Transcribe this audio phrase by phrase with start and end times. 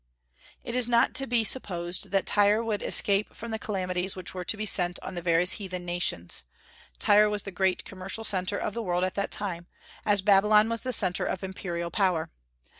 [0.63, 4.43] It is not to be supposed that Tyre would escape from the calamities which were
[4.43, 6.43] to be sent on the various heathen nations.
[6.97, 9.67] Tyre was the great commercial centre of the world at that time,
[10.03, 12.31] as Babylon was the centre of imperial power.